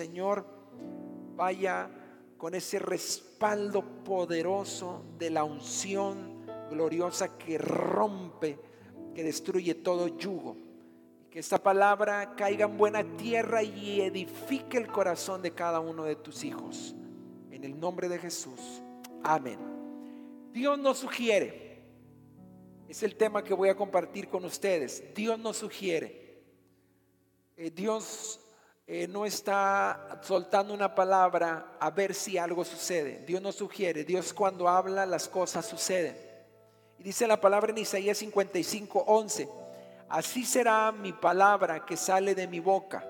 [0.00, 0.46] Señor
[1.36, 1.90] vaya
[2.38, 8.58] con ese respaldo poderoso de la unción gloriosa que rompe,
[9.14, 10.56] que destruye todo yugo.
[11.30, 16.16] Que esta palabra caiga en buena tierra y edifique el corazón de cada uno de
[16.16, 16.94] tus hijos.
[17.50, 18.82] En el nombre de Jesús.
[19.22, 19.58] Amén.
[20.50, 21.82] Dios nos sugiere.
[22.88, 25.12] Es el tema que voy a compartir con ustedes.
[25.14, 26.40] Dios nos sugiere.
[27.58, 28.39] Eh, Dios
[28.92, 33.24] eh, no está soltando una palabra a ver si algo sucede.
[33.24, 34.02] Dios nos sugiere.
[34.02, 36.16] Dios cuando habla las cosas suceden.
[36.98, 39.48] Y dice la palabra en Isaías 55, 11.
[40.08, 43.04] Así será mi palabra que sale de mi boca.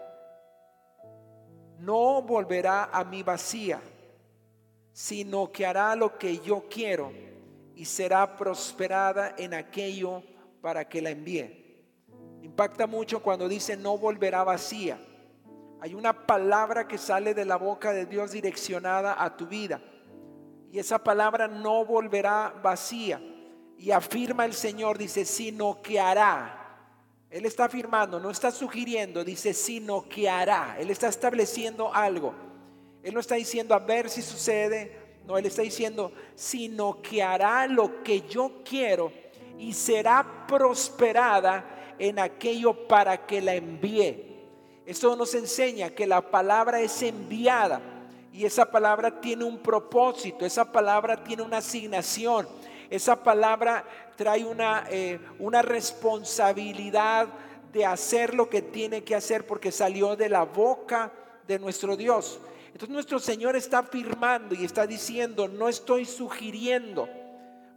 [1.79, 3.81] No volverá a mi vacía,
[4.93, 7.11] sino que hará lo que yo quiero
[7.75, 10.23] y será prosperada en aquello
[10.61, 11.89] para que la envíe.
[12.43, 15.07] Impacta mucho cuando dice no volverá vacía.
[15.81, 19.81] Hay una palabra que sale de la boca de Dios direccionada a tu vida.
[20.71, 23.21] Y esa palabra no volverá vacía.
[23.79, 26.57] Y afirma el Señor, dice, sino que hará.
[27.31, 30.77] Él está afirmando, no está sugiriendo, dice, sino que hará.
[30.79, 32.35] Él está estableciendo algo.
[33.03, 34.99] Él no está diciendo a ver si sucede.
[35.27, 39.13] No, Él está diciendo, sino que hará lo que yo quiero
[39.59, 44.30] y será prosperada en aquello para que la envíe.
[44.91, 47.81] Esto nos enseña que la palabra es enviada
[48.33, 52.49] y esa palabra tiene un propósito, esa palabra tiene una asignación,
[52.91, 53.85] esa palabra
[54.17, 57.29] trae una, eh, una responsabilidad
[57.73, 61.13] de hacer lo que tiene que hacer porque salió de la boca
[61.47, 62.41] de nuestro Dios.
[62.73, 67.09] Entonces nuestro Señor está afirmando y está diciendo, no estoy sugiriendo,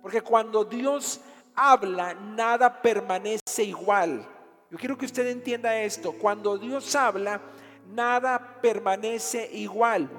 [0.01, 1.21] porque cuando Dios
[1.53, 4.32] habla, nada permanece igual.
[4.73, 6.13] Yo quiero que usted entienda esto.
[6.13, 7.39] Cuando Dios habla,
[7.91, 10.09] nada permanece igual.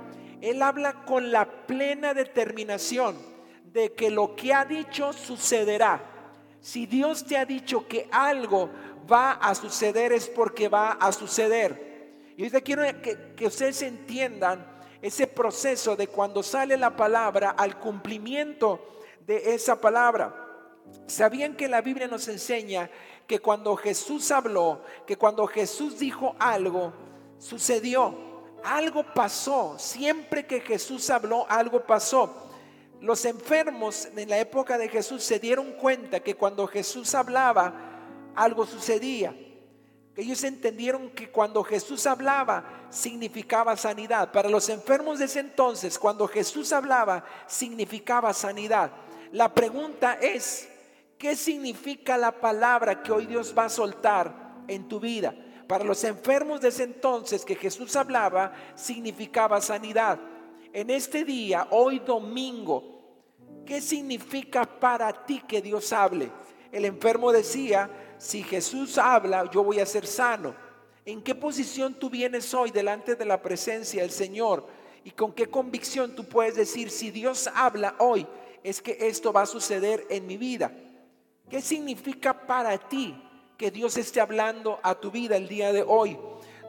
[0.41, 3.17] Él habla con la plena determinación
[3.73, 6.01] de que lo que ha dicho sucederá.
[6.61, 8.71] Si Dios te ha dicho que algo
[9.11, 12.13] va a suceder es porque va a suceder.
[12.37, 14.65] Y yo quiero que, que ustedes entiendan
[15.03, 20.43] ese proceso de cuando sale la palabra al cumplimiento de esa palabra.
[21.09, 22.89] ¿Sabían que la Biblia nos enseña
[23.27, 26.93] que cuando Jesús habló, que cuando Jesús dijo algo,
[27.39, 28.15] sucedió?
[28.63, 29.79] Algo pasó.
[29.79, 32.51] Siempre que Jesús habló, algo pasó.
[33.01, 37.75] Los enfermos en la época de Jesús se dieron cuenta que cuando Jesús hablaba,
[38.35, 39.35] algo sucedía.
[40.17, 44.31] Ellos entendieron que cuando Jesús hablaba significaba sanidad.
[44.33, 48.93] Para los enfermos de ese entonces, cuando Jesús hablaba significaba sanidad.
[49.33, 50.69] La pregunta es,
[51.25, 55.35] ¿Qué significa la palabra que hoy Dios va a soltar en tu vida?
[55.67, 60.21] Para los enfermos de ese entonces que Jesús hablaba, significaba sanidad.
[60.71, 63.01] En este día, hoy domingo,
[63.65, 66.31] ¿qué significa para ti que Dios hable?
[66.71, 70.55] El enfermo decía, si Jesús habla, yo voy a ser sano.
[71.07, 74.67] ¿En qué posición tú vienes hoy delante de la presencia del Señor?
[75.05, 78.27] ¿Y con qué convicción tú puedes decir, si Dios habla hoy,
[78.63, 80.84] es que esto va a suceder en mi vida?
[81.55, 83.15] ¿Qué significa para ti
[83.57, 86.19] que Dios esté hablando a tu vida el día de hoy?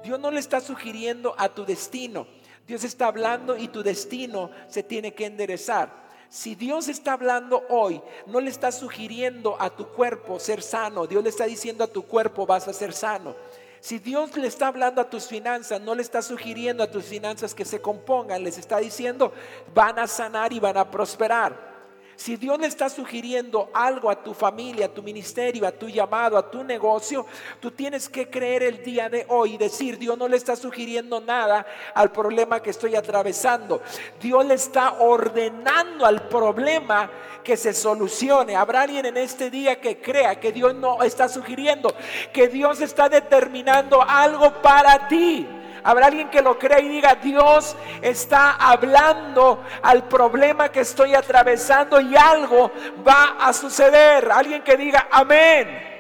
[0.04, 2.28] Dios no le está sugiriendo a tu destino.
[2.68, 5.90] Dios está hablando y tu destino se tiene que enderezar.
[6.30, 11.08] Si Dios está hablando hoy, no le está sugiriendo a tu cuerpo ser sano.
[11.08, 13.36] Dios le está diciendo a tu cuerpo vas a ser sano.
[13.80, 17.56] Si Dios le está hablando a tus finanzas, no le está sugiriendo a tus finanzas
[17.56, 19.34] que se compongan, les está diciendo
[19.74, 21.75] van a sanar y van a prosperar.
[22.16, 26.38] Si Dios le está sugiriendo algo a tu familia, a tu ministerio, a tu llamado,
[26.38, 27.26] a tu negocio,
[27.60, 31.20] tú tienes que creer el día de hoy y decir, Dios no le está sugiriendo
[31.20, 33.82] nada al problema que estoy atravesando.
[34.22, 37.10] Dios le está ordenando al problema
[37.44, 38.56] que se solucione.
[38.56, 41.94] Habrá alguien en este día que crea que Dios no está sugiriendo,
[42.32, 45.48] que Dios está determinando algo para ti.
[45.86, 52.02] Habrá alguien que lo crea y diga, Dios está hablando al problema que estoy atravesando
[52.02, 52.72] y algo
[53.08, 54.32] va a suceder.
[54.32, 55.94] Alguien que diga, amén.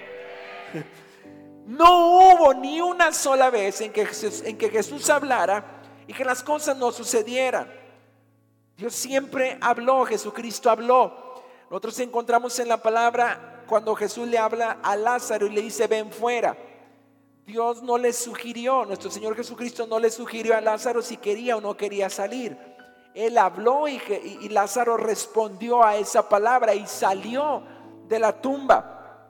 [1.67, 5.63] No hubo ni una sola vez en que, Jesús, en que Jesús hablara
[6.07, 7.71] y que las cosas no sucedieran.
[8.75, 11.43] Dios siempre habló, Jesucristo habló.
[11.69, 16.11] Nosotros encontramos en la palabra cuando Jesús le habla a Lázaro y le dice, ven
[16.11, 16.57] fuera.
[17.45, 21.61] Dios no le sugirió, nuestro Señor Jesucristo no le sugirió a Lázaro si quería o
[21.61, 22.57] no quería salir.
[23.13, 23.99] Él habló y,
[24.49, 27.63] Lázaro respondió a esa palabra y salió
[28.07, 29.29] de la tumba.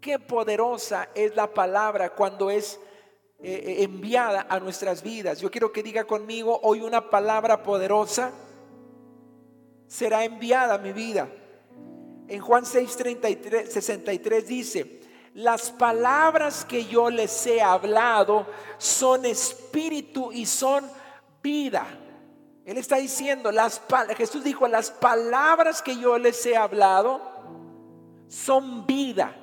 [0.00, 2.78] Qué poderosa es la palabra cuando es
[3.38, 5.40] eh, eh, enviada a nuestras vidas.
[5.40, 8.32] Yo quiero que diga conmigo, hoy una palabra poderosa
[9.86, 11.28] será enviada a mi vida.
[12.26, 12.98] En Juan 6,
[13.68, 15.01] 63 dice,
[15.34, 18.46] las palabras que yo les he hablado
[18.78, 20.84] son espíritu y son
[21.42, 21.86] vida.
[22.64, 23.80] Él está diciendo, las,
[24.16, 27.20] Jesús dijo, las palabras que yo les he hablado
[28.28, 29.36] son vida.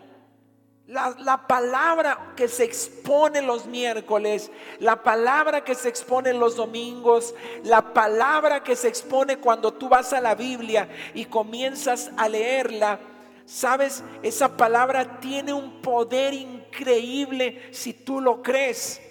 [0.87, 4.49] La, palabra que se expone los miércoles,
[4.79, 10.13] la palabra que se expone los domingos, la palabra que se expone cuando tú vas
[10.13, 12.99] a la Biblia y comienzas a leerla,
[13.49, 19.01] sabes, esa palabra tiene un poder increíble si tú lo crees.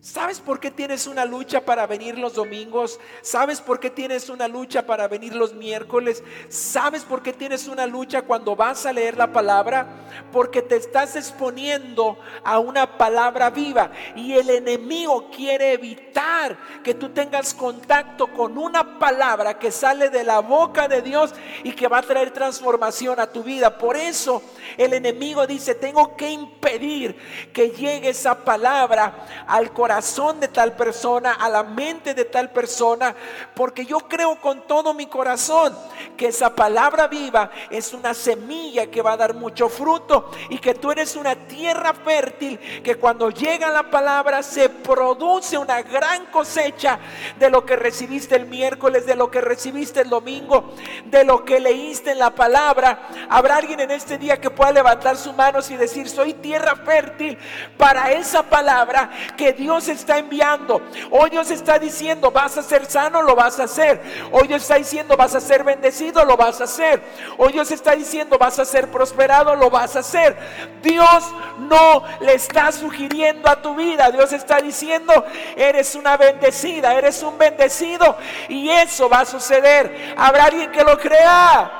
[0.00, 3.00] ¿Sabes por qué tienes una lucha para venir los domingos?
[3.20, 6.22] ¿Sabes por qué tienes una lucha para venir los miércoles?
[6.48, 10.06] ¿Sabes por qué tienes una lucha cuando vas a leer la palabra?
[10.30, 17.08] Porque te estás exponiendo a una palabra viva y el enemigo quiere evitar que tú
[17.08, 21.34] tengas contacto con una palabra que sale de la boca de Dios
[21.64, 23.76] y que va a traer transformación a tu vida.
[23.76, 24.42] Por eso
[24.76, 27.16] el enemigo dice, tengo que impedir
[27.52, 33.14] que llegue esa palabra al corazón de tal persona, a la mente de tal persona,
[33.54, 35.74] porque yo creo con todo mi corazón
[36.16, 40.74] que esa palabra viva es una semilla que va a dar mucho fruto y que
[40.74, 46.98] tú eres una tierra fértil que cuando llega la palabra se produce una gran cosecha
[47.38, 50.74] de lo que recibiste el miércoles, de lo que recibiste el domingo,
[51.06, 53.08] de lo que leíste en la palabra.
[53.30, 57.38] Habrá alguien en este día que pueda levantar sus manos y decir, soy tierra fértil
[57.78, 60.82] para esa palabra que Dios está enviando.
[61.10, 64.02] Hoy Dios está diciendo, vas a ser sano, lo vas a hacer.
[64.32, 67.00] Hoy Dios está diciendo, vas a ser bendecido, lo vas a hacer.
[67.36, 70.36] Hoy Dios está diciendo, vas a ser prosperado, lo vas a hacer.
[70.82, 71.24] Dios
[71.58, 74.10] no le está sugiriendo a tu vida.
[74.10, 75.12] Dios está diciendo,
[75.56, 78.16] eres una bendecida, eres un bendecido.
[78.48, 80.14] Y eso va a suceder.
[80.16, 81.70] Habrá alguien que lo crea.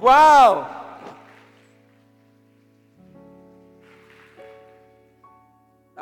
[0.00, 0.81] Wow.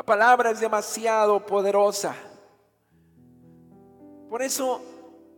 [0.00, 2.16] La palabra es demasiado poderosa.
[4.30, 4.80] Por eso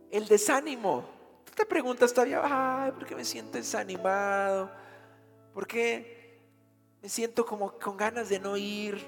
[0.09, 1.03] el desánimo.
[1.43, 4.71] Tú te preguntas todavía, ay, ¿por qué me siento desanimado?
[5.53, 6.39] ¿Por qué
[7.01, 9.05] me siento como con ganas de no ir?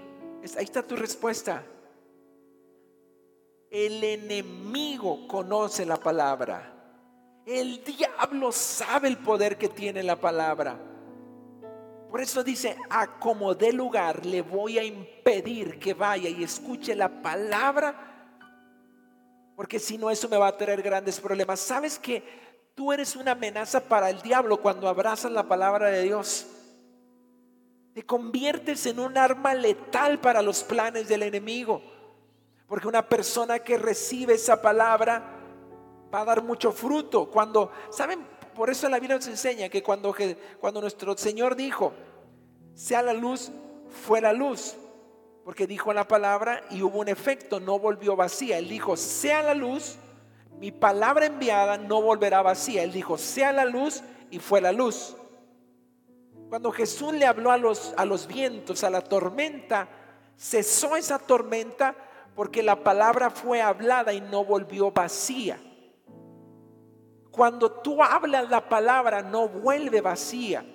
[0.58, 1.64] Ahí está tu respuesta.
[3.70, 6.74] El enemigo conoce la palabra.
[7.46, 10.78] El diablo sabe el poder que tiene la palabra.
[12.16, 16.96] Por eso dice, a como dé lugar le voy a impedir que vaya y escuche
[16.96, 17.94] la palabra,
[19.54, 21.60] porque si no eso me va a traer grandes problemas.
[21.60, 22.24] ¿Sabes que
[22.74, 26.48] tú eres una amenaza para el diablo cuando abrazas la palabra de Dios?
[27.94, 31.82] Te conviertes en un arma letal para los planes del enemigo.
[32.66, 35.22] Porque una persona que recibe esa palabra
[36.14, 37.30] va a dar mucho fruto.
[37.30, 38.26] Cuando, ¿saben?
[38.56, 40.16] Por eso la Biblia nos enseña que cuando,
[40.62, 41.92] cuando nuestro Señor dijo,
[42.76, 43.52] sea la luz,
[44.06, 44.76] fue la luz.
[45.44, 48.58] Porque dijo la palabra y hubo un efecto, no volvió vacía.
[48.58, 49.98] Él dijo, sea la luz,
[50.60, 52.84] mi palabra enviada no volverá vacía.
[52.84, 55.16] Él dijo, sea la luz y fue la luz.
[56.50, 59.88] Cuando Jesús le habló a los, a los vientos, a la tormenta,
[60.38, 61.96] cesó esa tormenta
[62.36, 65.60] porque la palabra fue hablada y no volvió vacía.
[67.32, 70.66] Cuando tú hablas la palabra, no vuelve vacía.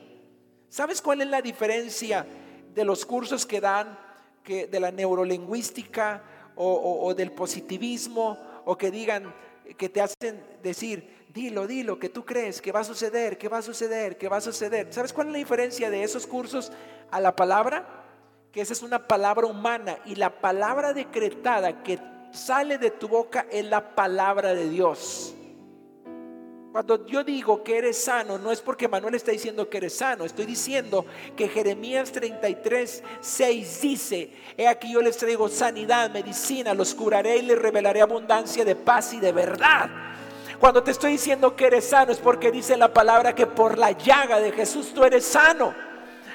[0.70, 2.24] ¿Sabes cuál es la diferencia
[2.72, 3.98] de los cursos que dan
[4.44, 6.22] que de la neurolingüística
[6.54, 9.34] o, del positivismo o que digan
[9.76, 13.58] que te hacen decir, dilo, dilo, que tú crees que va a suceder, que va
[13.58, 14.92] a suceder, que va a suceder.
[14.92, 16.70] ¿Sabes cuál es la diferencia de esos cursos
[17.10, 18.04] a la palabra?
[18.52, 21.98] Que esa es una palabra humana y la palabra decretada que
[22.32, 25.34] sale de tu boca es la palabra de Dios.
[26.72, 30.24] Cuando yo digo que eres sano, no es porque Manuel está diciendo que eres sano,
[30.24, 31.04] estoy diciendo
[31.36, 37.42] que Jeremías 33, 6 dice, he aquí yo les traigo sanidad, medicina, los curaré y
[37.42, 39.90] les revelaré abundancia de paz y de verdad.
[40.60, 43.90] Cuando te estoy diciendo que eres sano es porque dice la palabra que por la
[43.90, 45.74] llaga de Jesús tú eres sano.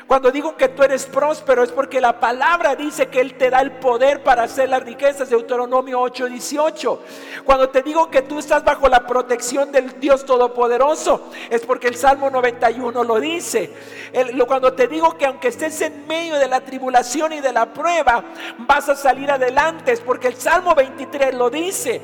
[0.07, 3.61] Cuando digo que tú eres próspero es porque la palabra dice que Él te da
[3.61, 6.99] el poder para hacer las riquezas, de Deuteronomio 8:18.
[7.43, 11.95] Cuando te digo que tú estás bajo la protección del Dios Todopoderoso, es porque el
[11.95, 13.71] Salmo 91 lo dice.
[14.47, 18.23] cuando te digo que aunque estés en medio de la tribulación y de la prueba,
[18.59, 21.99] vas a salir adelante, es porque el Salmo 23 lo dice.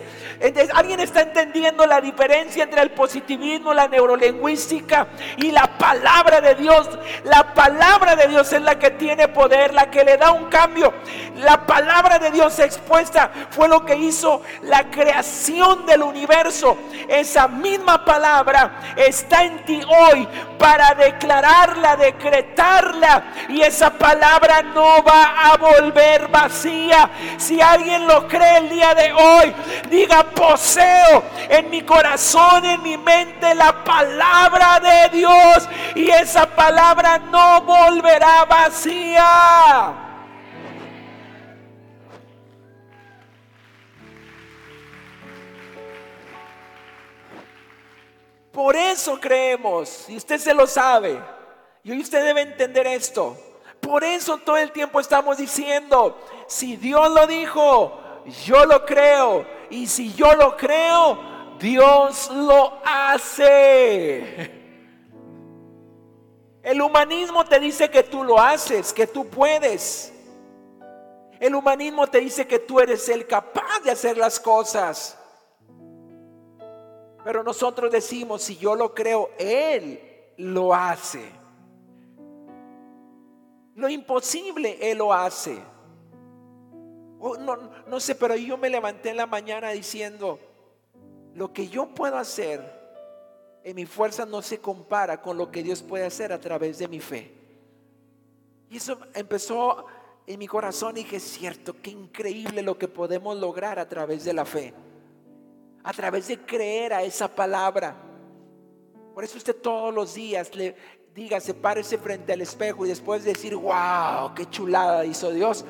[0.73, 6.89] ¿Alguien está entendiendo la diferencia entre el positivismo, la neurolingüística y la palabra de Dios?
[7.25, 10.45] La palabra palabra de Dios es la que tiene poder, la que le da un
[10.45, 10.93] cambio.
[11.35, 16.77] La palabra de Dios expuesta fue lo que hizo la creación del universo.
[17.09, 20.25] Esa misma palabra está en ti hoy
[20.57, 23.23] para declararla, decretarla.
[23.49, 27.09] Y esa palabra no va a volver vacía.
[27.35, 29.53] Si alguien lo cree el día de hoy,
[29.89, 35.67] diga poseo en mi corazón, en mi mente la palabra de Dios.
[35.95, 37.80] Y esa palabra no volverá
[38.47, 39.93] vacía.
[48.51, 51.19] Por eso creemos, y usted se lo sabe,
[51.83, 53.37] y hoy usted debe entender esto.
[53.79, 57.97] Por eso todo el tiempo estamos diciendo, si Dios lo dijo,
[58.45, 61.17] yo lo creo, y si yo lo creo,
[61.59, 64.60] Dios lo hace.
[66.63, 70.13] El humanismo te dice que tú lo haces, que tú puedes.
[71.39, 75.17] El humanismo te dice que tú eres el capaz de hacer las cosas.
[77.23, 81.31] Pero nosotros decimos, si yo lo creo, Él lo hace.
[83.75, 85.57] Lo imposible Él lo hace.
[87.19, 90.39] Oh, no, no sé, pero yo me levanté en la mañana diciendo,
[91.33, 92.80] lo que yo puedo hacer
[93.63, 96.87] en mi fuerza no se compara con lo que Dios puede hacer a través de
[96.87, 97.31] mi fe.
[98.69, 99.85] Y eso empezó
[100.25, 104.23] en mi corazón y dije, es cierto, qué increíble lo que podemos lograr a través
[104.23, 104.73] de la fe.
[105.83, 107.95] A través de creer a esa palabra.
[109.13, 110.75] Por eso usted todos los días le
[111.13, 115.65] diga, se párese frente al espejo y después decir, wow, qué chulada hizo Dios.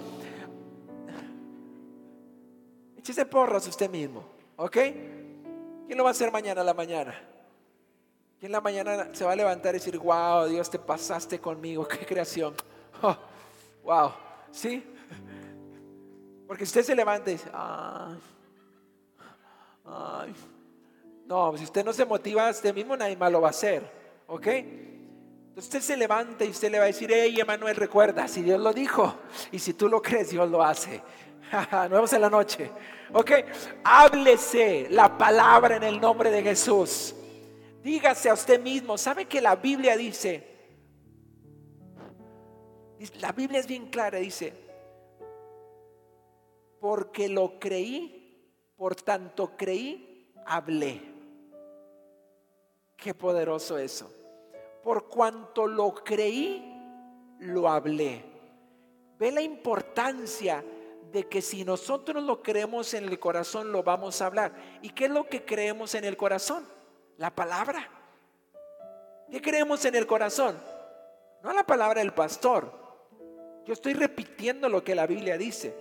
[2.97, 4.23] Échese porras usted mismo,
[4.57, 4.77] ¿ok?
[5.87, 7.30] ¿Quién lo va a hacer mañana a la mañana?
[8.41, 11.87] ¿Quién en la mañana se va a levantar y decir, wow, Dios, te pasaste conmigo,
[11.87, 12.55] qué creación?
[12.99, 13.15] Oh,
[13.83, 14.11] wow,
[14.51, 14.83] ¿sí?
[16.47, 18.17] Porque usted se levanta y dice, ay,
[19.85, 20.35] ay.
[21.27, 23.83] No, si usted no se motiva a usted mismo, nadie más lo va a hacer,
[24.25, 24.47] ¿ok?
[24.47, 28.59] Entonces usted se levanta y usted le va a decir, hey, Emanuel, recuerda, si Dios
[28.59, 29.17] lo dijo
[29.51, 30.99] y si tú lo crees, Dios lo hace.
[31.91, 32.71] Nos en la noche.
[33.13, 33.33] Ok,
[33.83, 37.13] háblese la palabra en el nombre de Jesús.
[37.81, 40.47] Dígase a usted mismo, ¿sabe que la Biblia dice?
[43.19, 44.53] La Biblia es bien clara, dice,
[46.79, 48.45] porque lo creí,
[48.75, 51.01] por tanto creí, hablé.
[52.95, 54.13] Qué poderoso eso.
[54.83, 56.71] Por cuanto lo creí,
[57.39, 58.23] lo hablé.
[59.17, 60.63] Ve la importancia
[61.11, 64.53] de que si nosotros lo creemos en el corazón, lo vamos a hablar.
[64.83, 66.80] ¿Y qué es lo que creemos en el corazón?
[67.21, 67.87] La palabra.
[69.29, 70.57] ¿Qué creemos en el corazón?
[71.43, 72.73] No la palabra del pastor.
[73.63, 75.71] Yo estoy repitiendo lo que la Biblia dice.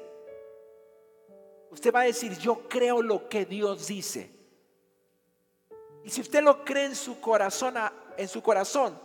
[1.71, 4.31] Usted va a decir, yo creo lo que Dios dice.
[6.05, 7.75] Y si usted lo cree en su corazón,
[8.19, 9.01] en su corazón,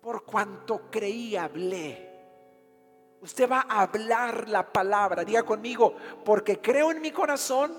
[0.00, 2.10] por cuanto creí, hablé.
[3.20, 5.22] Usted va a hablar la palabra.
[5.22, 7.72] Diga conmigo, porque creo en mi corazón.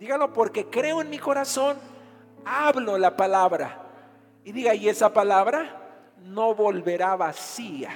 [0.00, 1.99] Dígalo, porque creo en mi corazón.
[2.44, 3.82] Hablo la palabra.
[4.44, 5.80] Y diga, y esa palabra
[6.22, 7.90] no volverá vacía,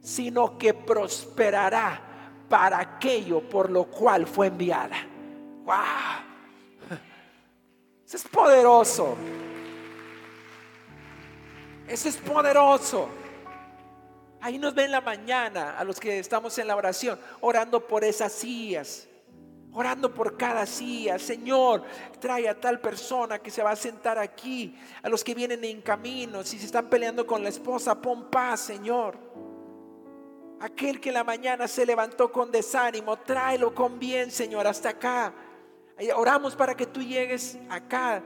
[0.00, 2.00] sino que prosperará
[2.48, 4.96] para aquello por lo cual fue enviada.
[5.64, 5.76] ¡Wow!
[8.06, 9.16] Eso es poderoso.
[11.86, 13.08] Eso es poderoso.
[14.40, 18.32] Ahí nos ven la mañana a los que estamos en la oración, orando por esas
[18.32, 19.06] sillas,
[19.72, 21.18] orando por cada silla.
[21.18, 21.82] Señor,
[22.18, 25.82] trae a tal persona que se va a sentar aquí, a los que vienen en
[25.82, 29.18] camino, si se están peleando con la esposa, pon paz, Señor.
[30.60, 35.32] Aquel que en la mañana se levantó con desánimo, tráelo con bien, Señor, hasta acá.
[36.14, 38.22] Oramos para que tú llegues acá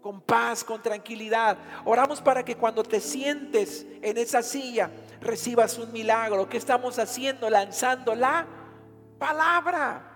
[0.00, 1.58] con paz, con tranquilidad.
[1.84, 6.48] Oramos para que cuando te sientes en esa silla recibas un milagro.
[6.48, 7.50] ¿Qué estamos haciendo?
[7.50, 8.46] Lanzando la
[9.18, 10.15] palabra,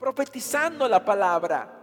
[0.00, 1.76] profetizando la palabra.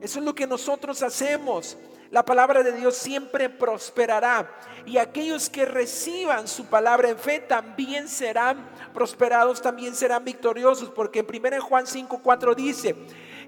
[0.00, 1.76] Eso es lo que nosotros hacemos.
[2.10, 4.50] La palabra de Dios siempre prosperará.
[4.84, 10.90] Y aquellos que reciban su palabra en fe también serán prosperados, también serán victoriosos.
[10.90, 12.96] Porque en 1 Juan 5, 4 dice,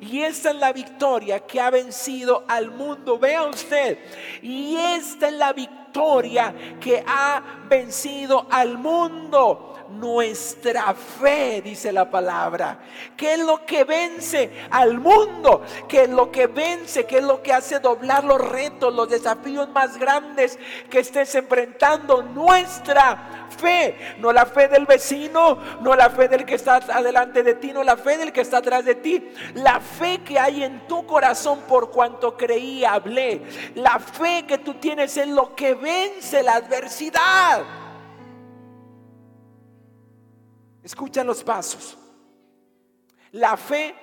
[0.01, 3.19] y esta es la victoria que ha vencido al mundo.
[3.19, 3.99] Vea usted.
[4.43, 12.79] Y esta es la victoria que ha vencido al mundo nuestra fe, dice la palabra.
[13.17, 15.62] ¿Qué es lo que vence al mundo?
[15.88, 17.07] ¿Qué es lo que vence?
[17.07, 20.59] ¿Qué es lo que hace doblar los retos, los desafíos más grandes
[20.91, 22.23] que estés enfrentando?
[22.23, 27.55] Nuestra fe, no la fe del vecino, no la fe del que está adelante de
[27.55, 30.87] ti, no la fe del que está atrás de ti, la fe que hay en
[30.87, 33.43] tu corazón por cuanto creí, hablé,
[33.75, 37.84] la fe que tú tienes en lo que vence la adversidad.
[40.85, 41.97] Escucha los pasos.
[43.33, 43.95] La fe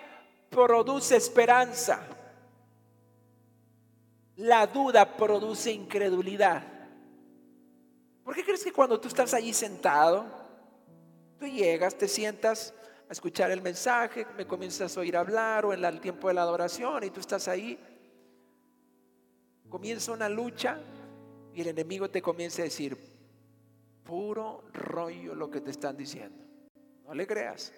[0.50, 2.02] produce esperanza.
[4.38, 6.64] La duda produce incredulidad.
[8.24, 10.26] ¿Por qué crees que cuando tú estás allí sentado,
[11.40, 12.74] tú llegas, te sientas
[13.08, 16.42] a escuchar el mensaje, me comienzas a oír hablar o en el tiempo de la
[16.42, 17.78] adoración y tú estás ahí,
[19.70, 20.80] comienza una lucha
[21.54, 22.98] y el enemigo te comienza a decir,
[24.04, 26.51] puro rollo lo que te están diciendo.
[27.12, 27.74] No le creas.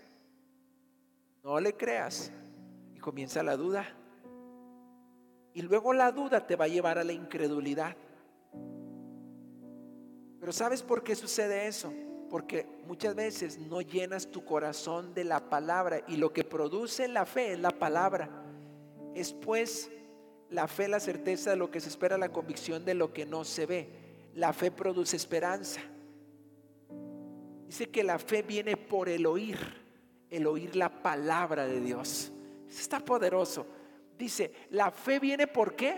[1.44, 2.32] No le creas.
[2.94, 3.84] Y comienza la duda.
[5.56, 7.98] Y luego la duda te va a llevar a la incredulidad.
[10.40, 11.92] Pero ¿sabes por qué sucede eso?
[12.30, 17.26] Porque muchas veces no llenas tu corazón de la palabra y lo que produce la
[17.26, 18.30] fe es la palabra.
[19.16, 19.90] Es pues
[20.52, 23.46] la fe, la certeza de lo que se espera, la convicción de lo que no
[23.46, 23.90] se ve.
[24.36, 25.82] La fe produce esperanza.
[27.74, 29.58] Dice que la fe viene por el oír,
[30.30, 32.32] el oír la palabra de Dios.
[32.70, 33.66] Está poderoso.
[34.16, 35.96] Dice, la fe viene por qué?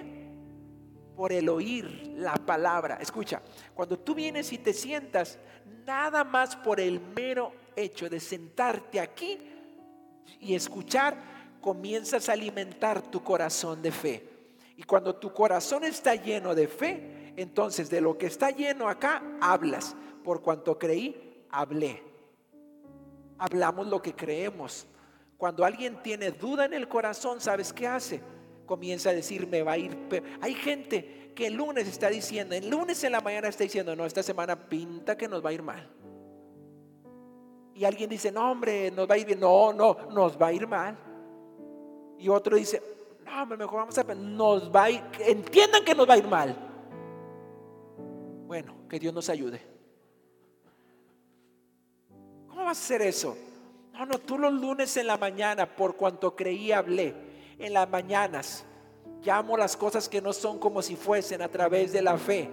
[1.18, 2.96] Por el oír la palabra.
[3.02, 3.42] Escucha,
[3.74, 5.38] cuando tú vienes y te sientas,
[5.86, 9.38] nada más por el mero hecho de sentarte aquí
[10.40, 11.18] y escuchar,
[11.60, 14.30] comienzas a alimentar tu corazón de fe.
[14.78, 19.22] Y cuando tu corazón está lleno de fe, entonces de lo que está lleno acá,
[19.42, 19.94] hablas.
[20.24, 21.25] Por cuanto creí,
[21.56, 22.04] hablé.
[23.38, 24.88] Hablamos lo que creemos.
[25.38, 28.22] Cuando alguien tiene duda en el corazón, ¿sabes qué hace?
[28.66, 29.98] Comienza a decir, me va a ir.
[30.42, 34.06] Hay gente que el lunes está diciendo, el lunes en la mañana está diciendo, no,
[34.06, 35.90] esta semana pinta que nos va a ir mal.
[37.74, 39.40] Y alguien dice, no, hombre, nos va a ir bien.
[39.40, 40.98] No, no, nos va a ir mal.
[42.18, 42.82] Y otro dice,
[43.26, 46.28] no, hombre, mejor vamos a, nos va a ir, entiendan que nos va a ir
[46.28, 46.56] mal.
[48.48, 49.75] Bueno, que Dios nos ayude
[52.70, 53.38] hacer eso?
[53.94, 57.14] No, no, tú los lunes en la mañana, por cuanto creí, hablé.
[57.58, 58.66] En las mañanas,
[59.24, 62.50] llamo las cosas que no son como si fuesen a través de la fe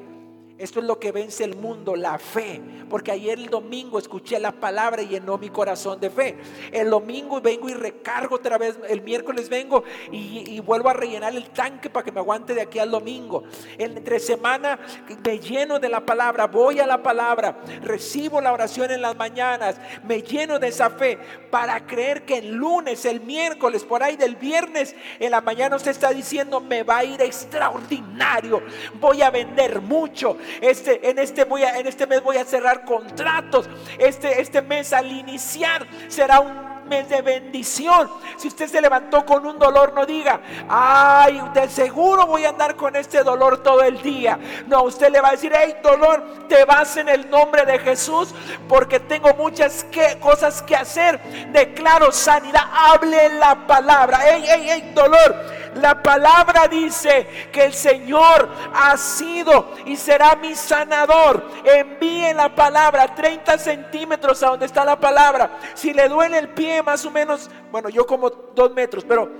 [0.62, 2.60] esto es lo que vence el mundo, la fe.
[2.88, 6.38] Porque ayer el domingo escuché la palabra y llenó mi corazón de fe.
[6.70, 8.78] El domingo vengo y recargo otra vez.
[8.88, 12.78] El miércoles vengo y, vuelvo a rellenar el tanque para que me aguante de aquí
[12.78, 13.42] al domingo.
[13.76, 14.78] Entre semana
[15.24, 19.80] me lleno de la palabra, voy a la palabra, recibo la oración en las mañanas,
[20.04, 21.18] me lleno de esa fe
[21.50, 25.90] para creer que el lunes, el miércoles, por ahí del viernes, en la mañana usted
[25.90, 28.62] está diciendo, me va a ir extraordinario,
[29.00, 32.84] voy a vender mucho este, en, este voy a, en este mes voy a cerrar
[32.84, 33.68] contratos.
[33.98, 38.10] Este, este mes al iniciar será un mes de bendición.
[38.36, 42.76] Si usted se levantó con un dolor, no diga, ay, de seguro voy a andar
[42.76, 44.38] con este dolor todo el día.
[44.66, 48.34] No, usted le va a decir, hey, dolor, te vas en el nombre de Jesús
[48.68, 51.20] porque tengo muchas que, cosas que hacer.
[51.52, 54.18] Declaro sanidad, hable la palabra.
[54.22, 60.54] Hey, hey, hey, dolor la palabra dice que el Señor ha sido y será mi
[60.54, 61.48] sanador.
[61.64, 65.58] Envíe la palabra 30 centímetros a donde está la palabra.
[65.74, 69.30] Si le duele el pie más o menos, bueno, yo como dos metros, pero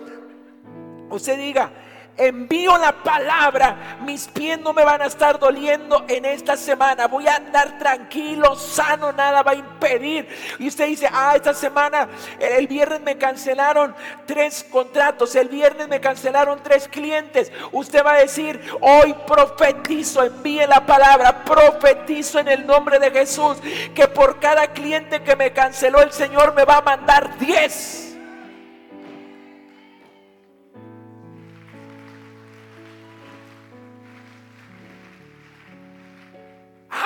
[1.11, 1.71] usted diga,
[2.17, 7.07] envío la palabra, mis pies no me van a estar doliendo en esta semana.
[7.09, 10.29] Voy a andar tranquilo, sano, nada va a impedir.
[10.59, 13.95] Y usted dice, ah, esta semana, el viernes me cancelaron
[14.27, 17.51] tres contratos, el viernes me cancelaron tres clientes.
[17.73, 23.59] Usted va a decir, hoy profetizo, envíe la palabra, profetizo en el nombre de Jesús,
[23.95, 28.12] que por cada cliente que me canceló el Señor me va a mandar diez.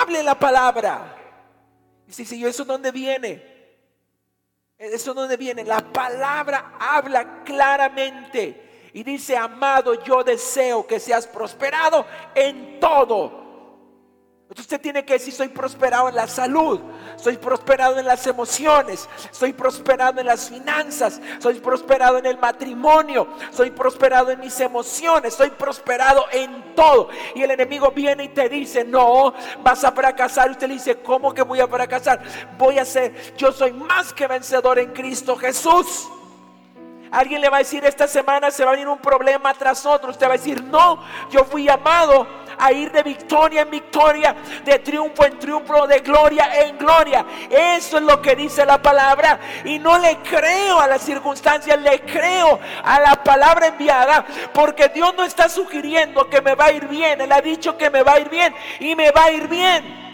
[0.07, 1.15] Hable la palabra.
[2.07, 3.43] Y dice, ¿y eso dónde viene?
[4.77, 5.65] ¿Eso dónde viene?
[5.65, 8.89] La palabra habla claramente.
[8.93, 13.46] Y dice, amado, yo deseo que seas prosperado en todo.
[14.55, 16.79] Usted tiene que decir, soy prosperado en la salud,
[17.17, 23.27] soy prosperado en las emociones, soy prosperado en las finanzas, soy prosperado en el matrimonio,
[23.51, 27.09] soy prosperado en mis emociones, soy prosperado en todo.
[27.35, 29.33] Y el enemigo viene y te dice, no,
[29.63, 30.49] vas a fracasar.
[30.49, 32.21] Usted le dice, ¿cómo que voy a fracasar?
[32.57, 36.07] Voy a ser, yo soy más que vencedor en Cristo Jesús.
[37.11, 40.11] Alguien le va a decir, esta semana se va a venir un problema tras otro.
[40.11, 44.79] Usted va a decir, no, yo fui llamado a ir de victoria en victoria, de
[44.79, 47.25] triunfo en triunfo, de gloria en gloria.
[47.49, 49.39] Eso es lo que dice la palabra.
[49.65, 55.13] Y no le creo a las circunstancias, le creo a la palabra enviada, porque Dios
[55.15, 57.21] no está sugiriendo que me va a ir bien.
[57.21, 60.06] Él ha dicho que me va a ir bien y me va a ir bien.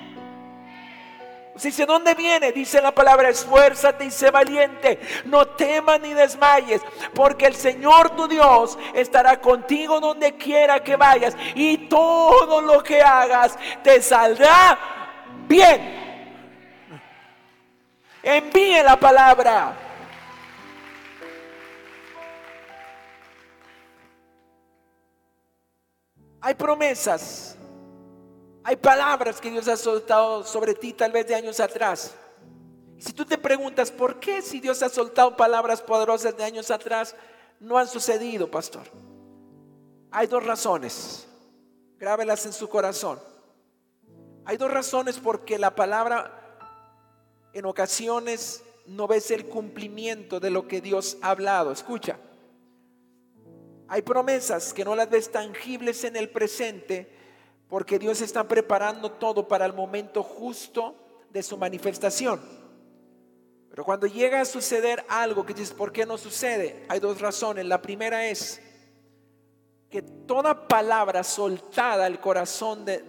[1.64, 2.52] Dice, ¿dónde viene?
[2.52, 5.00] Dice la palabra, esfuérzate y sé valiente.
[5.26, 6.82] No temas ni desmayes,
[7.14, 11.36] porque el Señor tu Dios estará contigo donde quiera que vayas.
[11.56, 14.78] Y todo lo que hagas te saldrá
[15.48, 16.02] bien.
[18.22, 19.74] Envíe la palabra.
[26.42, 27.58] Hay promesas
[28.64, 32.14] hay palabras que Dios ha soltado sobre ti tal vez de años atrás.
[32.98, 37.16] Si tú te preguntas, ¿por qué si Dios ha soltado palabras poderosas de años atrás,
[37.60, 38.84] no han sucedido, pastor?
[40.12, 41.28] Hay dos razones.
[41.98, 43.20] Grábelas en su corazón.
[44.46, 46.40] Hay dos razones porque la palabra
[47.54, 51.72] en ocasiones no ves el cumplimiento de lo que Dios ha hablado.
[51.72, 52.18] Escucha.
[53.90, 57.23] Hay promesas que no las ves tangibles en el presente
[57.68, 60.96] porque Dios está preparando todo para el momento justo
[61.30, 62.40] de su manifestación.
[63.70, 66.86] Pero cuando llega a suceder algo que dices, ¿por qué no sucede?
[66.90, 67.66] Hay dos razones.
[67.66, 68.62] La primera es
[69.90, 73.04] que toda palabra soltada al corazón de,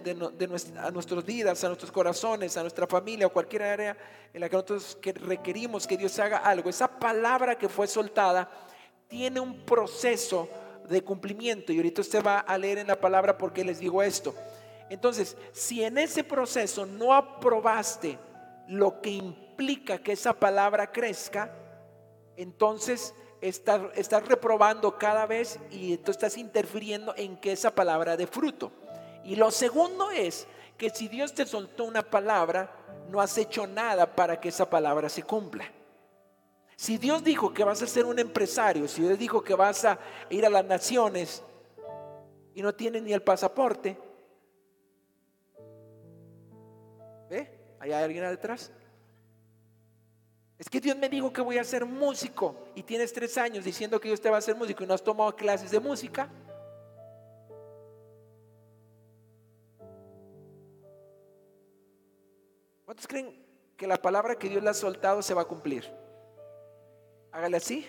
[0.77, 3.97] a nuestras vidas, a nuestros corazones, a nuestra familia o cualquier área
[4.33, 8.49] en la que nosotros requerimos que Dios haga algo, esa palabra que fue soltada
[9.07, 10.49] tiene un proceso
[10.87, 11.71] de cumplimiento.
[11.71, 14.33] Y ahorita usted va a leer en la palabra porque les digo esto.
[14.89, 18.19] Entonces, si en ese proceso no aprobaste
[18.67, 21.51] lo que implica que esa palabra crezca,
[22.37, 28.27] entonces estás, estás reprobando cada vez y tú estás interfiriendo en que esa palabra dé
[28.27, 28.71] fruto.
[29.23, 32.71] Y lo segundo es que si Dios te soltó una palabra,
[33.09, 35.65] no has hecho nada para que esa palabra se cumpla.
[36.75, 39.97] Si Dios dijo que vas a ser un empresario, si Dios dijo que vas a
[40.29, 41.41] ir a las naciones
[42.53, 43.97] y no tienes ni el pasaporte,
[47.29, 47.75] ¿ve?
[47.79, 48.71] ¿Hay alguien detrás?
[50.57, 53.99] Es que Dios me dijo que voy a ser músico y tienes tres años diciendo
[53.99, 56.29] que Dios te va a ser músico y no has tomado clases de música.
[62.85, 63.43] ¿Cuántos creen
[63.75, 66.04] que la palabra que Dios le ha soltado se va a cumplir?
[67.35, 67.85] Hágale así.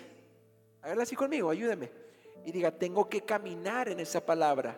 [0.81, 1.89] Hágale así conmigo, ayúdeme.
[2.43, 4.77] Y diga, tengo que caminar en esa palabra.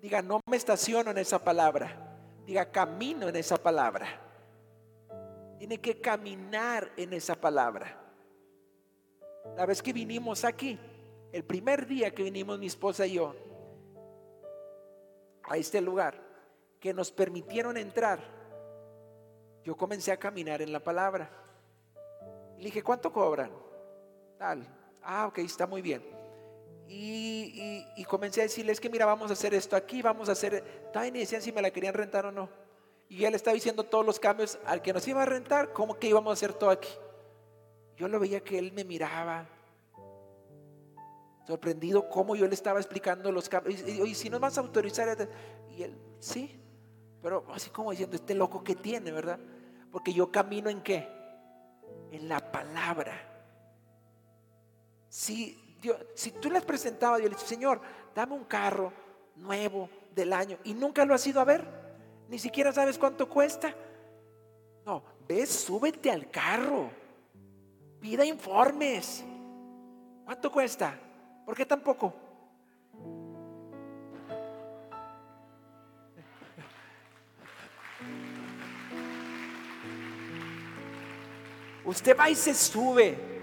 [0.00, 2.16] Diga, no me estaciono en esa palabra.
[2.46, 4.06] Diga, camino en esa palabra.
[5.58, 8.00] Tiene que caminar en esa palabra.
[9.56, 10.78] La vez que vinimos aquí,
[11.32, 13.34] el primer día que vinimos mi esposa y yo
[15.42, 16.22] a este lugar,
[16.78, 18.20] que nos permitieron entrar,
[19.64, 21.28] yo comencé a caminar en la palabra.
[22.58, 23.66] Y le dije, ¿cuánto cobran?
[24.38, 24.66] Tal.
[25.02, 26.02] Ah, ok, está muy bien.
[26.88, 30.90] Y, comencé a decirles que mira, vamos a hacer esto aquí, vamos a hacer...
[30.92, 32.48] También decían si me la querían rentar o no.
[33.08, 36.08] Y él estaba diciendo todos los cambios al que nos iba a rentar, cómo que
[36.08, 36.88] íbamos a hacer todo aquí.
[37.96, 39.46] Yo lo veía que él me miraba,
[41.46, 43.80] sorprendido cómo yo le estaba explicando los cambios.
[43.80, 45.28] Y, si nos vas a autorizar,
[45.70, 46.60] y él, sí,
[47.22, 49.38] pero así como diciendo, este loco que tiene, ¿verdad?
[49.90, 51.08] Porque yo camino en qué?
[52.12, 53.37] En la palabra.
[55.18, 55.58] Si,
[56.14, 57.80] si tú le has presentado, yo le dicho, Señor,
[58.14, 58.92] dame un carro
[59.34, 61.66] nuevo del año y nunca lo has ido a ver,
[62.28, 63.74] ni siquiera sabes cuánto cuesta.
[64.86, 66.92] No, ves, súbete al carro,
[68.00, 69.24] pida informes.
[70.24, 70.96] ¿Cuánto cuesta?
[71.44, 72.14] ¿Por qué tampoco?
[81.84, 83.37] Usted va y se sube.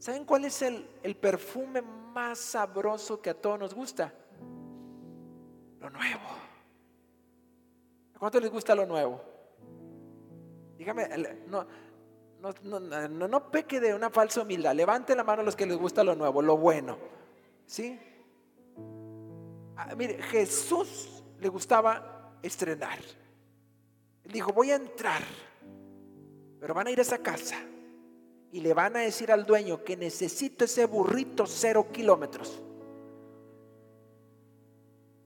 [0.00, 0.82] ¿Saben cuál es el,
[1.20, 4.10] perfume más sabroso que a todos nos gusta?
[5.78, 6.22] Lo nuevo.
[8.14, 9.22] ¿A cuánto les gusta lo nuevo?
[10.78, 11.06] Dígame,
[11.48, 11.66] no,
[12.40, 14.74] no, no, peque de una falsa humildad.
[14.74, 16.96] Levante la mano a los que les gusta lo nuevo, lo bueno.
[17.66, 18.00] ¿Sí?
[19.76, 23.00] Ah, mire, Jesús le gustaba estrenar.
[24.24, 25.22] Él dijo, voy a entrar,
[26.58, 27.58] pero van a ir a esa casa
[28.52, 32.60] y le van a decir al dueño que necesito ese burrito cero kilómetros.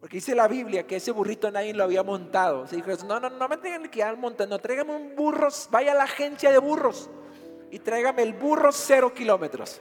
[0.00, 2.66] Porque dice la Biblia que ese burrito nadie lo había montado.
[2.66, 6.04] Se no, no, no me tengan que ir montando, tráigame un burro, vaya a la
[6.04, 7.08] agencia de burros
[7.70, 9.80] y tráigame el burro cero kilómetros.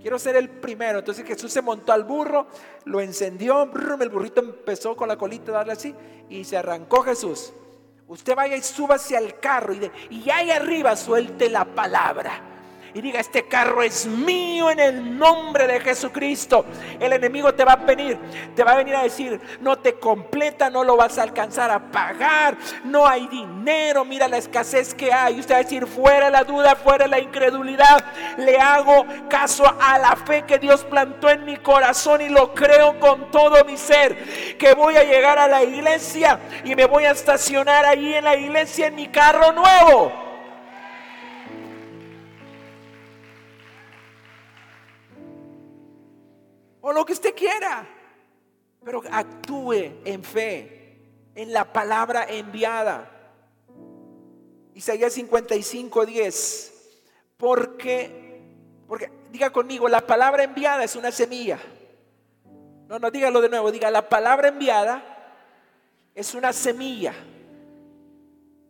[0.00, 1.00] Quiero ser el primero.
[1.00, 2.46] Entonces Jesús se montó al burro,
[2.86, 5.94] lo encendió, el burrito empezó con la colita a darle así
[6.30, 7.52] y se arrancó Jesús.
[8.08, 12.53] Usted vaya y súbase al carro y, de, y ahí arriba suelte la palabra
[12.94, 16.64] y diga, este carro es mío en el nombre de Jesucristo.
[17.00, 18.16] El enemigo te va a venir,
[18.54, 21.90] te va a venir a decir, no te completa, no lo vas a alcanzar a
[21.90, 25.40] pagar, no hay dinero, mira la escasez que hay.
[25.40, 28.04] Usted va a decir, fuera la duda, fuera la incredulidad,
[28.38, 33.00] le hago caso a la fe que Dios plantó en mi corazón y lo creo
[33.00, 37.10] con todo mi ser, que voy a llegar a la iglesia y me voy a
[37.10, 40.33] estacionar ahí en la iglesia en mi carro nuevo.
[46.86, 47.88] O lo que usted quiera,
[48.84, 50.98] pero actúe en fe,
[51.34, 53.10] en la palabra enviada.
[54.74, 56.98] Isaías 55, 10.
[57.38, 58.52] Porque,
[58.86, 61.58] porque, diga conmigo, la palabra enviada es una semilla.
[62.86, 65.02] No, no, dígalo de nuevo, diga, la palabra enviada
[66.14, 67.14] es una semilla.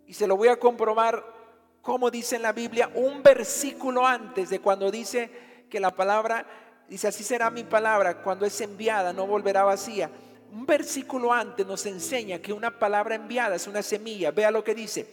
[0.07, 1.35] Y se lo voy a comprobar
[1.83, 6.47] como dice en la Biblia, un versículo antes de cuando dice que la palabra
[6.89, 10.11] dice, así será mi palabra, cuando es enviada no volverá vacía.
[10.53, 14.31] Un versículo antes nos enseña que una palabra enviada es una semilla.
[14.31, 15.07] Vea lo que dice.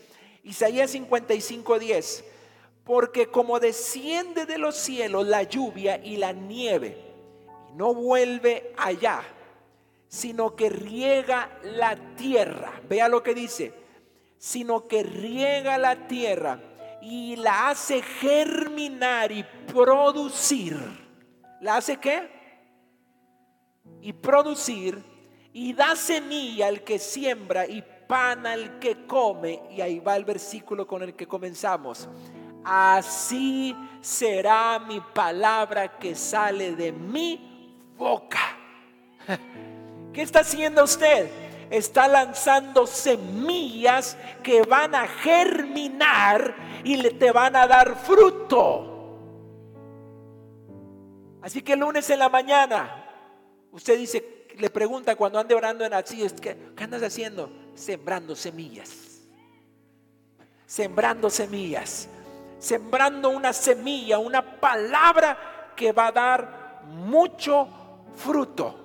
[0.43, 2.25] Isaías 55, 10.
[2.83, 6.95] Porque como desciende de los cielos la lluvia y la nieve,
[7.73, 9.23] no vuelve allá,
[10.07, 12.79] sino que riega la tierra.
[12.87, 13.73] Vea lo que dice.
[14.37, 16.59] Sino que riega la tierra
[17.01, 21.00] y la hace germinar y producir
[21.61, 22.27] ¿La hace qué?
[24.01, 25.03] Y producir
[25.53, 29.61] y da semilla al que siembra y pan al que come.
[29.69, 32.09] Y ahí va el versículo con el que comenzamos.
[32.63, 38.57] Así será mi palabra que sale de mi boca.
[40.13, 41.29] ¿Qué está haciendo usted?
[41.69, 48.90] Está lanzando semillas que van a germinar y te van a dar fruto.
[51.41, 53.05] Así que el lunes en la mañana,
[53.71, 57.51] usted dice, le pregunta cuando ande orando en así, ¿qué, ¿qué andas haciendo?
[57.73, 59.21] Sembrando semillas.
[60.65, 62.07] Sembrando semillas.
[62.59, 67.67] Sembrando una semilla, una palabra que va a dar mucho
[68.15, 68.77] fruto.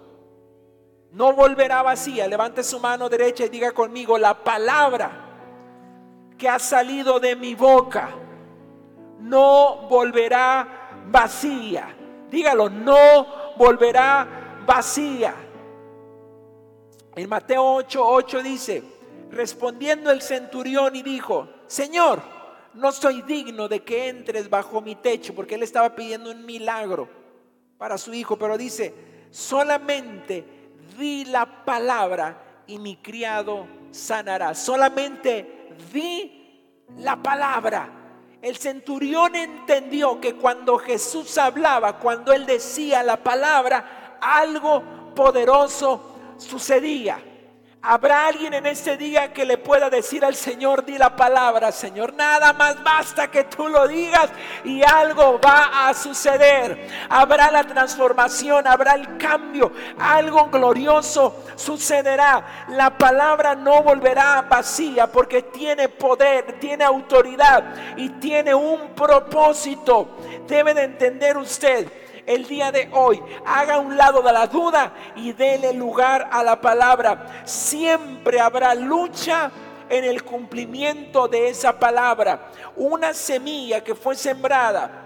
[1.13, 2.27] No volverá vacía.
[2.27, 5.25] Levante su mano derecha y diga conmigo, la palabra
[6.39, 8.11] que ha salido de mi boca
[9.21, 11.95] no volverá vacía
[12.31, 15.35] Dígalo, no volverá vacía.
[17.15, 18.83] En Mateo 8, 8 dice,
[19.31, 22.21] respondiendo el centurión y dijo, Señor,
[22.75, 27.09] no soy digno de que entres bajo mi techo, porque él estaba pidiendo un milagro
[27.79, 28.93] para su hijo, pero dice,
[29.31, 30.45] solamente
[30.99, 34.55] di la palabra y mi criado sanará.
[34.55, 37.96] Solamente di la palabra
[38.47, 44.85] el centurión entendió que cuando Jesús hablaba, cuando él decía la palabra, algo
[45.17, 47.19] poderoso sucedía.
[47.89, 52.15] Habrá alguien en este día que le pueda decir al Señor, di la palabra, Señor,
[52.15, 54.29] nada más basta que tú lo digas
[54.65, 56.89] y algo va a suceder.
[57.09, 59.71] Habrá la transformación, habrá el cambio,
[60.01, 62.67] algo glorioso sucederá.
[62.71, 67.63] La palabra no volverá vacía porque tiene poder, tiene autoridad
[67.97, 70.09] y tiene un propósito.
[70.49, 71.87] Debe de entender usted
[72.27, 73.23] el día de hoy.
[73.45, 77.43] Haga un lado de la duda y dele lugar a la palabra.
[77.45, 79.51] Siempre habrá lucha
[79.89, 82.51] en el cumplimiento de esa palabra.
[82.77, 85.03] Una semilla que fue sembrada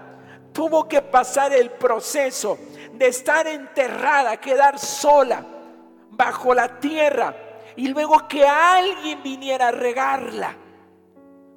[0.51, 2.57] tuvo que pasar el proceso
[2.93, 5.45] de estar enterrada, quedar sola
[6.09, 7.33] bajo la tierra
[7.75, 10.55] y luego que alguien viniera a regarla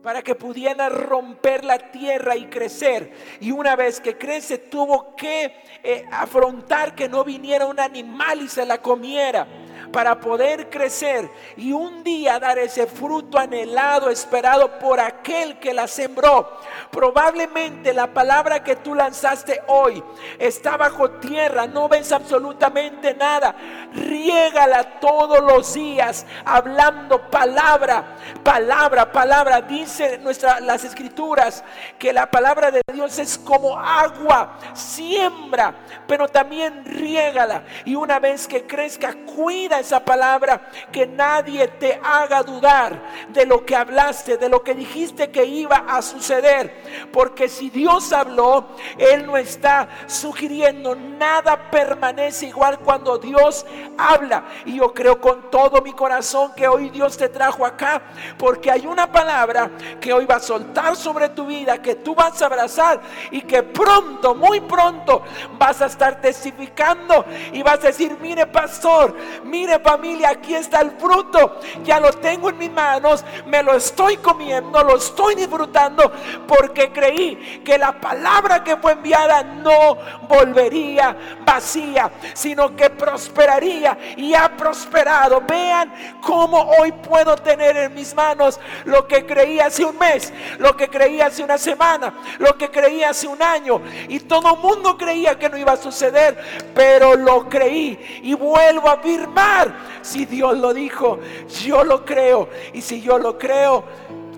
[0.05, 3.11] para que pudiera romper la tierra y crecer.
[3.41, 8.49] Y una vez que crece tuvo que eh, afrontar que no viniera un animal y
[8.49, 9.49] se la comiera.
[9.95, 15.87] Para poder crecer y un día dar ese fruto anhelado, esperado por aquel que la
[15.87, 16.59] sembró.
[16.91, 20.03] Probablemente la palabra que tú lanzaste hoy
[20.41, 23.55] está bajo tierra, no ves absolutamente nada.
[23.93, 29.61] Riégala todos los días hablando palabra, palabra, palabra.
[29.61, 31.63] Dice nuestra, las escrituras
[32.01, 35.73] que la palabra de Dios es como agua, siembra,
[36.09, 37.63] pero también riégala.
[37.85, 43.65] Y una vez que crezca, cuida esa palabra, que nadie te haga dudar de lo
[43.65, 47.09] que hablaste, de lo que dijiste que iba a suceder.
[47.13, 48.69] Porque si Dios habló,
[48.99, 53.67] Él no está sugiriendo, nada permanece igual cuando Dios
[53.99, 54.45] habla.
[54.65, 58.03] Y yo creo con todo mi corazón que hoy Dios te trajo acá,
[58.39, 59.71] porque hay una palabra
[60.01, 63.63] que hoy va a soltar sobre tu vida, que tú vas a abrazar y que
[63.63, 65.23] pronto, muy pronto,
[65.59, 70.93] vas a estar testificando y vas a decir, mire pastor, mire familia, aquí está el
[70.93, 76.13] fruto, ya lo tengo en mis manos, me lo estoy comiendo, lo estoy disfrutando,
[76.47, 79.97] porque creí que la palabra que fue enviada no
[80.29, 85.43] volvería vacía, sino que prosperaría y ha prosperado.
[85.47, 90.77] Vean cómo hoy puedo tener en mis manos lo que creí hace un mes, lo
[90.77, 93.81] que creí hace una semana, lo que creí hace un año.
[94.09, 96.39] Y todo mundo creía que no iba a suceder,
[96.75, 99.54] pero lo creí y vuelvo a afirmar.
[100.03, 101.19] Si Dios lo dijo,
[101.63, 102.49] yo lo creo.
[102.73, 103.85] Y si yo lo creo,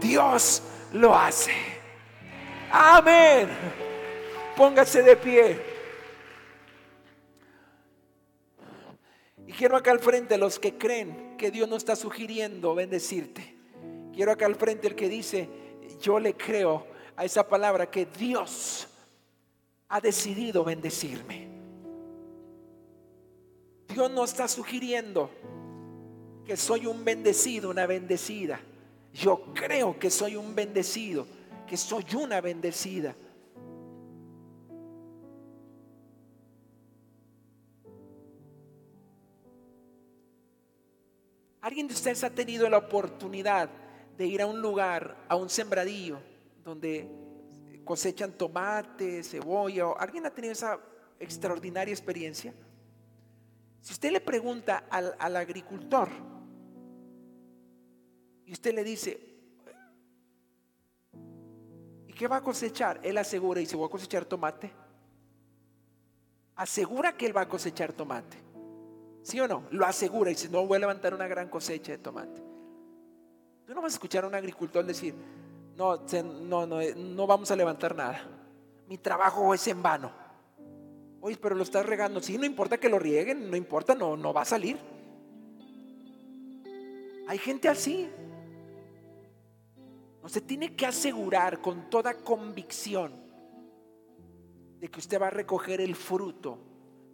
[0.00, 1.52] Dios lo hace.
[2.70, 3.48] Amén.
[4.57, 5.61] Póngase de pie.
[9.46, 13.55] Y quiero acá al frente los que creen que Dios no está sugiriendo bendecirte.
[14.14, 15.48] Quiero acá al frente el que dice,
[16.00, 18.88] yo le creo a esa palabra que Dios
[19.88, 21.45] ha decidido bendecirme.
[23.96, 25.30] Dios no está sugiriendo
[26.44, 28.61] que soy un bendecido, una bendecida.
[29.14, 31.26] Yo creo que soy un bendecido,
[31.66, 33.16] que soy una bendecida.
[41.62, 43.70] ¿Alguien de ustedes ha tenido la oportunidad
[44.18, 46.18] de ir a un lugar, a un sembradío,
[46.62, 47.09] donde
[47.82, 49.92] cosechan tomate, cebolla?
[49.98, 50.78] ¿Alguien ha tenido esa
[51.18, 52.52] extraordinaria experiencia?
[53.87, 56.09] Si usted le pregunta al, al agricultor
[58.44, 59.16] y usted le dice,
[62.09, 62.99] ¿y qué va a cosechar?
[63.05, 64.72] Él asegura y se va a cosechar tomate.
[66.57, 68.37] Asegura que él va a cosechar tomate.
[69.22, 69.62] ¿Sí o no?
[69.70, 72.42] Lo asegura y si no, voy a levantar una gran cosecha de tomate.
[73.66, 75.14] Tú no vas a escuchar a un agricultor decir,
[75.77, 76.05] no,
[76.42, 78.20] no, no, no vamos a levantar nada.
[78.88, 80.25] Mi trabajo es en vano.
[81.26, 82.20] Oye, pero lo estás regando.
[82.20, 84.78] Sí, no importa que lo rieguen, no importa, no, no va a salir.
[87.26, 88.08] Hay gente así.
[90.22, 93.12] No se tiene que asegurar con toda convicción
[94.78, 96.60] de que usted va a recoger el fruto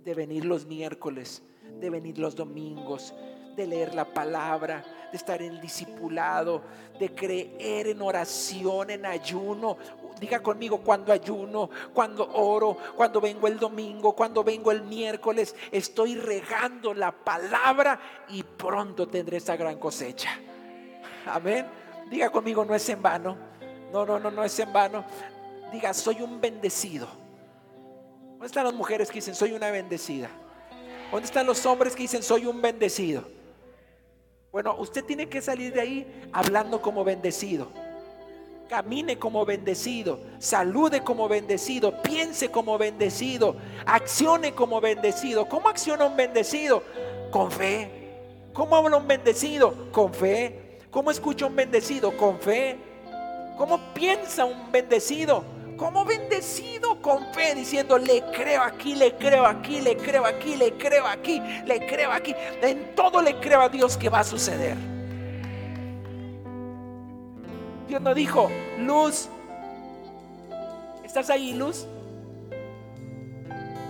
[0.04, 1.42] de venir los miércoles
[1.80, 3.14] de venir los domingos,
[3.56, 6.62] de leer la palabra, de estar en el discipulado,
[6.98, 9.76] de creer en oración, en ayuno.
[10.22, 16.14] Diga conmigo cuando ayuno, cuando oro, cuando vengo el domingo, cuando vengo el miércoles, estoy
[16.14, 20.30] regando la palabra y pronto tendré esa gran cosecha.
[21.26, 21.66] Amén.
[22.08, 23.36] Diga conmigo, no es en vano.
[23.92, 25.04] No, no, no, no es en vano.
[25.72, 27.08] Diga, soy un bendecido.
[28.30, 30.30] ¿Dónde están las mujeres que dicen, soy una bendecida?
[31.10, 33.24] ¿Dónde están los hombres que dicen soy un bendecido?
[34.52, 37.72] Bueno, usted tiene que salir de ahí hablando como bendecido.
[38.72, 43.54] Camine como bendecido, salude como bendecido, piense como bendecido,
[43.84, 45.46] accione como bendecido.
[45.46, 46.82] ¿Cómo acciona un bendecido?
[47.30, 47.90] Con fe.
[48.54, 49.92] ¿Cómo habla un bendecido?
[49.92, 50.78] Con fe.
[50.90, 52.16] ¿Cómo escucha un bendecido?
[52.16, 52.78] Con fe.
[53.58, 55.44] ¿Cómo piensa un bendecido?
[55.76, 60.72] como bendecido con fe, diciendo, le creo aquí, le creo aquí, le creo aquí, le
[60.74, 62.34] creo aquí, le creo aquí.
[62.62, 64.76] En todo le creo a Dios que va a suceder.
[67.88, 69.28] Dios no dijo, luz,
[71.04, 71.86] ¿estás ahí, luz?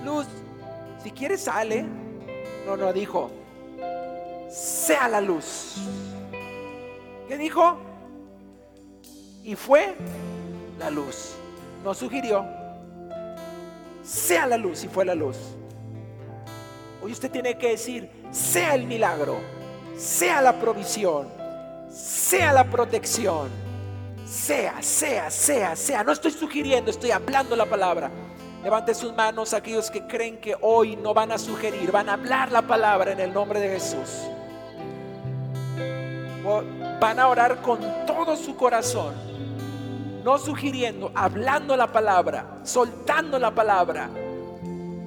[0.05, 0.27] Luz,
[1.03, 1.85] si quieres sale.
[2.67, 3.31] No, no, dijo,
[4.51, 5.77] sea la luz.
[7.29, 7.79] ¿Qué dijo?
[9.45, 9.95] Y fue
[10.79, 11.37] la luz
[11.83, 12.47] no sugirió,
[14.03, 15.37] sea la luz y fue la luz.
[17.03, 19.39] Hoy usted tiene que decir, sea el milagro,
[19.97, 21.29] sea la provisión,
[21.91, 23.49] sea la protección,
[24.27, 26.05] sea, sea, sea, sea.
[26.05, 28.11] No estoy sugiriendo, estoy hablando la palabra.
[28.63, 32.53] Levante sus manos aquellos que creen que hoy no van a sugerir, van a hablar
[32.53, 34.09] la palabra en el nombre de Jesús.
[37.01, 39.15] van a orar con todo su corazón,
[40.25, 44.09] no sugiriendo, hablando la palabra, soltando la palabra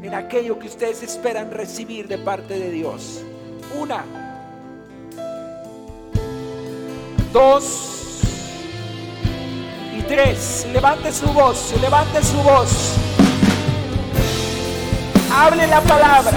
[0.05, 3.23] en aquello que ustedes esperan recibir de parte de Dios.
[3.79, 4.03] Una,
[7.31, 7.94] dos
[10.05, 10.67] y tres.
[10.71, 12.93] Levante su voz, levante su voz.
[15.33, 16.31] Hable la palabra.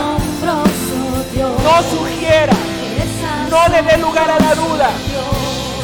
[1.35, 2.53] No sugiera.
[3.51, 4.91] No le dé lugar a la duda.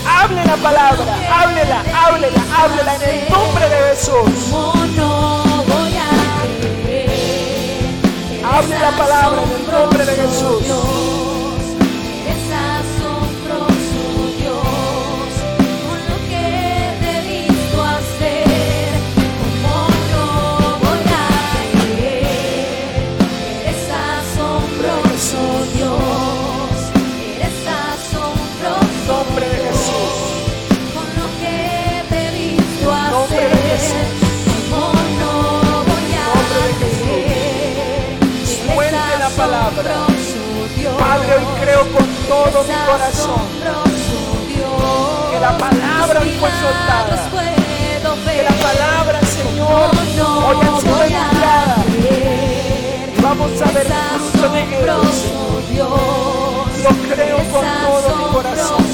[0.06, 1.16] Hable la palabra.
[1.30, 4.54] Háblela, háblela, háblela en el nombre de Jesús.
[8.44, 11.13] Hable la palabra en el nombre de Jesús.
[41.74, 43.42] Creo con todo mi corazón
[45.30, 47.30] que la palabra hoy fue soltada.
[48.24, 49.90] Que la palabra, Señor,
[50.46, 51.76] hoy ha sido enviada.
[53.16, 55.16] Y vamos a ver el fruto de ellos.
[56.82, 58.93] Lo creo con todo mi corazón.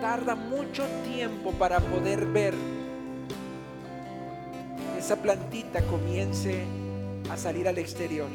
[0.00, 2.54] Tarda mucho tiempo para poder ver
[4.98, 6.64] esa plantita comience
[7.30, 8.28] a salir al exterior.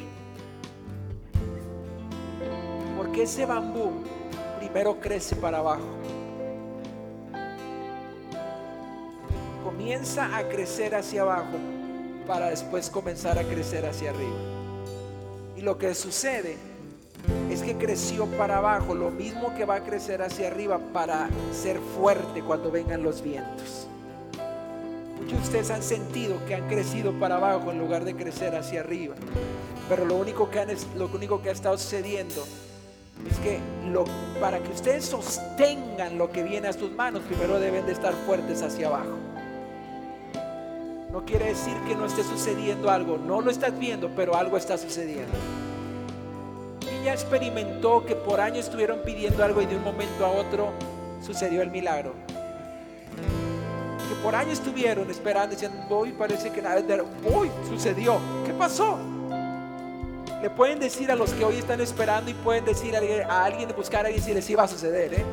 [2.98, 3.92] Porque ese bambú
[4.60, 6.17] primero crece para abajo.
[9.88, 11.58] Comienza a crecer hacia abajo
[12.28, 14.36] para después comenzar a crecer hacia arriba.
[15.56, 16.58] Y lo que sucede
[17.50, 21.80] es que creció para abajo, lo mismo que va a crecer hacia arriba para ser
[21.80, 23.88] fuerte cuando vengan los vientos.
[25.22, 28.82] Muchos de ustedes han sentido que han crecido para abajo en lugar de crecer hacia
[28.82, 29.16] arriba.
[29.88, 30.68] Pero lo único que, han,
[30.98, 32.46] lo único que ha estado sucediendo
[33.26, 33.62] es que
[34.42, 38.62] para que ustedes sostengan lo que viene a sus manos, primero deben de estar fuertes
[38.62, 39.27] hacia abajo.
[41.18, 44.78] No quiere decir que no esté sucediendo algo, no lo estás viendo, pero algo está
[44.78, 45.34] sucediendo
[47.14, 50.72] experimentó que por años estuvieron pidiendo algo y de un momento a otro
[51.26, 52.14] sucedió el milagro.
[54.10, 56.82] Que por años estuvieron esperando, diciendo, hoy parece que nada,
[57.34, 58.20] hoy sucedió.
[58.46, 58.98] ¿Qué pasó?
[60.42, 64.06] Le pueden decir a los que hoy están esperando y pueden decir a alguien, buscar
[64.06, 65.26] a alguien si les sí va a suceder, ¿eh?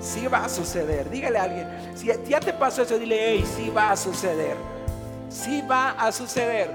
[0.00, 1.10] Sí va a suceder.
[1.10, 4.56] Dígale a alguien, si ya te pasó eso, dile, hey, sí va a suceder.
[5.30, 6.70] Sí va a suceder.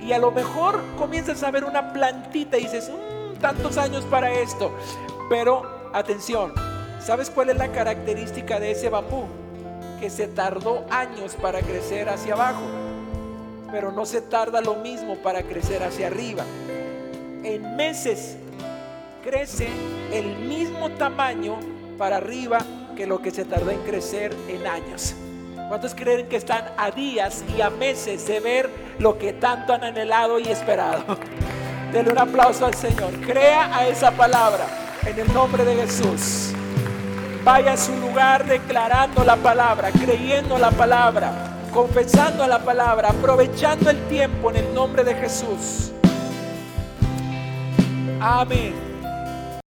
[0.00, 4.30] Y a lo mejor comienzas a ver una plantita y dices, mm, tantos años para
[4.30, 4.70] esto.
[5.30, 6.52] Pero atención,
[7.00, 9.24] ¿sabes cuál es la característica de ese bambú?
[9.98, 12.62] Que se tardó años para crecer hacia abajo,
[13.72, 16.44] pero no se tarda lo mismo para crecer hacia arriba.
[17.42, 18.36] En meses
[19.24, 19.68] crece
[20.12, 21.56] el mismo tamaño
[21.96, 22.58] para arriba
[22.94, 25.14] que lo que se tardó en crecer en años.
[25.68, 29.82] ¿Cuántos creen que están a días y a meses de ver lo que tanto han
[29.82, 31.18] anhelado y esperado?
[31.92, 33.12] Denle un aplauso al Señor.
[33.20, 34.66] Crea a esa palabra
[35.06, 36.52] en el nombre de Jesús.
[37.44, 41.32] Vaya a su lugar declarando la palabra, creyendo la palabra,
[41.72, 45.92] confesando la palabra, aprovechando el tiempo en el nombre de Jesús.
[48.20, 48.93] Amén.